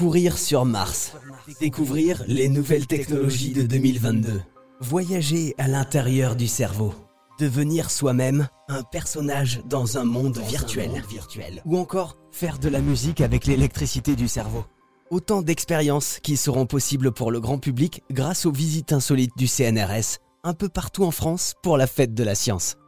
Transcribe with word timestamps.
Courir 0.00 0.38
sur 0.38 0.64
Mars. 0.64 1.12
Découvrir 1.60 2.24
les 2.26 2.48
nouvelles 2.48 2.86
technologies 2.86 3.52
de 3.52 3.64
2022. 3.64 4.40
Voyager 4.80 5.54
à 5.58 5.68
l'intérieur 5.68 6.36
du 6.36 6.48
cerveau. 6.48 6.94
Devenir 7.38 7.90
soi-même 7.90 8.48
un 8.68 8.82
personnage 8.82 9.60
dans 9.68 9.98
un 9.98 10.04
monde 10.04 10.38
virtuel. 10.38 11.02
Ou 11.66 11.76
encore 11.76 12.16
faire 12.32 12.58
de 12.58 12.70
la 12.70 12.80
musique 12.80 13.20
avec 13.20 13.44
l'électricité 13.44 14.16
du 14.16 14.26
cerveau. 14.26 14.64
Autant 15.10 15.42
d'expériences 15.42 16.18
qui 16.22 16.38
seront 16.38 16.64
possibles 16.64 17.12
pour 17.12 17.30
le 17.30 17.40
grand 17.40 17.58
public 17.58 18.02
grâce 18.10 18.46
aux 18.46 18.52
visites 18.52 18.94
insolites 18.94 19.36
du 19.36 19.48
CNRS, 19.48 20.16
un 20.44 20.54
peu 20.54 20.70
partout 20.70 21.04
en 21.04 21.10
France 21.10 21.52
pour 21.62 21.76
la 21.76 21.86
fête 21.86 22.14
de 22.14 22.24
la 22.24 22.34
science. 22.34 22.78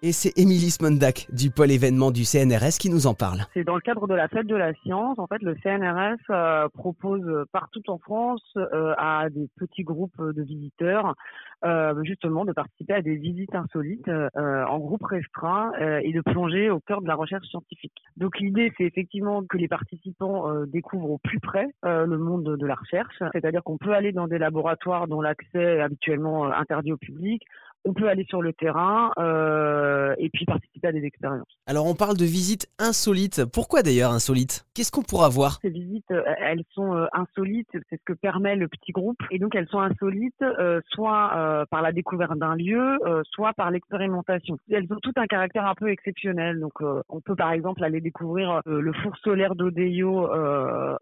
Et 0.00 0.12
c'est 0.12 0.38
Émilie 0.38 0.70
Smondak 0.70 1.26
du 1.32 1.50
pôle 1.50 1.72
événement 1.72 2.12
du 2.12 2.22
CNRS 2.24 2.78
qui 2.78 2.88
nous 2.88 3.08
en 3.08 3.14
parle. 3.14 3.40
C'est 3.52 3.64
dans 3.64 3.74
le 3.74 3.80
cadre 3.80 4.06
de 4.06 4.14
la 4.14 4.28
fête 4.28 4.46
de 4.46 4.54
la 4.54 4.72
science. 4.74 5.18
En 5.18 5.26
fait, 5.26 5.42
le 5.42 5.56
CNRS 5.56 6.22
euh, 6.30 6.68
propose 6.68 7.44
partout 7.50 7.82
en 7.88 7.98
France 7.98 8.44
euh, 8.56 8.94
à 8.96 9.28
des 9.28 9.48
petits 9.56 9.82
groupes 9.82 10.22
de 10.22 10.42
visiteurs 10.42 11.16
euh, 11.64 12.00
justement 12.04 12.44
de 12.44 12.52
participer 12.52 12.94
à 12.94 13.02
des 13.02 13.16
visites 13.16 13.52
insolites 13.56 14.08
en 14.36 14.78
groupe 14.78 15.02
restreint 15.02 15.72
et 16.02 16.12
de 16.12 16.20
plonger 16.20 16.70
au 16.70 16.78
cœur 16.78 17.02
de 17.02 17.08
la 17.08 17.16
recherche 17.16 17.46
scientifique. 17.48 17.92
Donc 18.16 18.38
l'idée, 18.38 18.72
c'est 18.78 18.84
effectivement 18.84 19.42
que 19.42 19.56
les 19.56 19.66
participants 19.66 20.64
découvrent 20.66 21.10
au 21.10 21.18
plus 21.18 21.40
près 21.40 21.66
le 21.82 22.16
monde 22.18 22.56
de 22.56 22.66
la 22.66 22.76
recherche, 22.76 23.16
c'est-à-dire 23.32 23.64
qu'on 23.64 23.78
peut 23.78 23.92
aller 23.92 24.12
dans 24.12 24.28
des 24.28 24.38
laboratoires 24.38 25.08
dont 25.08 25.20
l'accès 25.20 25.58
est 25.58 25.80
habituellement 25.80 26.44
interdit 26.52 26.92
au 26.92 26.96
public, 26.96 27.42
on 27.84 27.94
peut 27.94 28.08
aller 28.08 28.24
sur 28.28 28.42
le 28.42 28.52
terrain 28.52 29.12
euh, 29.18 30.14
et 30.18 30.28
puis 30.30 30.44
participer 30.44 30.88
à 30.88 30.92
des 30.92 31.04
expériences. 31.04 31.48
Alors 31.66 31.86
on 31.86 31.94
parle 31.94 32.16
de 32.16 32.24
visites 32.24 32.68
insolites. 32.78 33.44
Pourquoi 33.52 33.82
d'ailleurs 33.82 34.10
insolites? 34.10 34.66
Qu'est-ce 34.74 34.92
qu'on 34.92 35.02
pourra 35.02 35.28
voir? 35.28 35.58
Ces 35.62 35.70
visites, 35.70 36.10
euh, 36.10 36.22
elles 36.38 36.64
sont 36.72 36.94
euh, 36.94 37.06
insolites, 37.12 37.68
c'est 37.72 37.96
ce 37.96 38.04
que 38.04 38.12
permet 38.12 38.56
le 38.56 38.68
petit 38.68 38.92
groupe. 38.92 39.18
Et 39.30 39.38
donc 39.38 39.54
elles 39.54 39.68
sont 39.68 39.80
insolites 39.80 40.44
soit 40.90 41.66
par 41.70 41.82
la 41.82 41.92
découverte 41.92 42.36
d'un 42.38 42.54
lieu, 42.56 42.98
soit 43.30 43.52
par 43.54 43.70
l'expérimentation. 43.70 44.58
Elles 44.70 44.86
ont 44.90 44.98
tout 45.02 45.12
un 45.16 45.26
caractère 45.26 45.66
un 45.66 45.74
peu 45.74 45.88
exceptionnel. 45.88 46.60
Donc 46.60 46.72
on 47.08 47.20
peut 47.20 47.36
par 47.36 47.52
exemple 47.52 47.82
aller 47.84 48.00
découvrir 48.00 48.60
le 48.66 48.92
four 48.92 49.16
solaire 49.18 49.54
d'Odeyo 49.54 50.28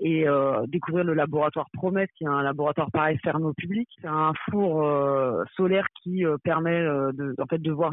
et 0.00 0.26
découvrir 0.68 1.04
le 1.04 1.14
laboratoire 1.14 1.68
Promesse, 1.72 2.08
qui 2.16 2.24
est 2.24 2.28
un 2.28 2.42
laboratoire 2.42 2.90
pareil 2.90 3.18
fermé 3.22 3.46
au 3.46 3.54
public. 3.54 3.88
C'est 4.00 4.08
un 4.08 4.32
four 4.50 4.84
solaire 5.56 5.86
qui 6.02 6.24
permet 6.44 6.65
euh, 6.70 7.12
de, 7.12 7.72
voir 7.72 7.92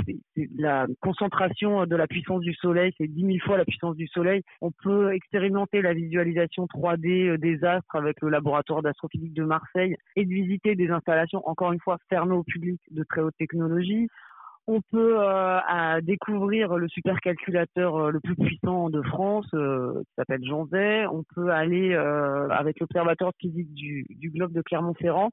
la 0.57 0.87
concentration 1.01 1.85
de 1.85 1.95
la 1.95 2.07
puissance 2.07 2.41
du 2.41 2.53
soleil, 2.53 2.91
c'est 2.97 3.07
10 3.07 3.21
000 3.21 3.37
fois 3.45 3.57
la 3.57 3.65
puissance 3.65 3.95
du 3.95 4.07
soleil. 4.07 4.41
On 4.61 4.71
peut 4.71 5.13
expérimenter 5.13 5.81
la 5.81 5.93
visualisation 5.93 6.65
3D 6.65 7.29
euh, 7.29 7.37
des 7.37 7.63
astres 7.63 7.95
avec 7.95 8.21
le 8.21 8.29
laboratoire 8.29 8.81
d'astrophysique 8.81 9.33
de 9.33 9.43
Marseille 9.43 9.95
et 10.15 10.25
de 10.25 10.29
visiter 10.29 10.75
des 10.75 10.89
installations, 10.89 11.47
encore 11.47 11.71
une 11.71 11.79
fois, 11.79 11.97
fermées 12.09 12.35
au 12.35 12.43
public 12.43 12.79
de 12.91 13.03
très 13.03 13.21
haute 13.21 13.35
technologie. 13.37 14.07
On 14.65 14.79
peut 14.91 15.17
euh, 15.19 16.01
découvrir 16.01 16.77
le 16.77 16.87
supercalculateur 16.87 18.11
le 18.11 18.19
plus 18.21 18.35
puissant 18.35 18.89
de 18.89 19.01
France, 19.01 19.49
qui 19.51 20.13
s'appelle 20.15 20.45
Jean 20.45 20.67
Zay. 20.67 21.05
On 21.07 21.23
peut 21.35 21.49
aller 21.49 21.93
avec 21.93 22.79
l'observatoire 22.79 23.33
physique 23.41 23.73
du 23.73 24.29
globe 24.29 24.53
de 24.53 24.61
Clermont-Ferrand 24.61 25.31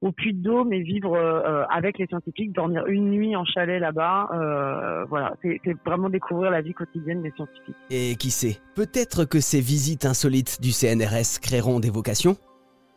au 0.00 0.12
Puy 0.12 0.32
de 0.32 0.42
Dôme 0.42 0.72
et 0.72 0.80
vivre 0.80 1.14
euh, 1.14 1.64
avec 1.68 1.98
les 1.98 2.06
scientifiques, 2.06 2.52
dormir 2.52 2.86
une 2.86 3.10
nuit 3.10 3.36
en 3.36 3.44
chalet 3.44 3.80
là-bas. 3.80 4.28
Euh, 4.32 5.04
voilà, 5.06 5.34
c'est 5.42 5.60
vraiment 5.84 6.08
découvrir 6.08 6.50
la 6.50 6.62
vie 6.62 6.72
quotidienne 6.72 7.22
des 7.22 7.32
scientifiques. 7.32 7.76
Et 7.90 8.16
qui 8.16 8.30
sait, 8.30 8.58
peut-être 8.74 9.24
que 9.24 9.40
ces 9.40 9.60
visites 9.60 10.06
insolites 10.06 10.60
du 10.60 10.72
CNRS 10.72 11.40
créeront 11.42 11.80
des 11.80 11.90
vocations 11.90 12.36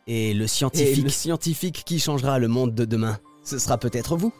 et 0.07 0.33
le 0.33 0.47
scientifique, 0.47 0.97
et 0.97 1.01
le 1.01 1.09
scientifique 1.09 1.83
qui 1.85 1.99
changera 1.99 2.39
le 2.39 2.47
monde 2.47 2.73
de 2.73 2.85
demain, 2.85 3.17
ce 3.43 3.57
sera 3.57 3.77
peut-être 3.77 4.15
vous. 4.15 4.33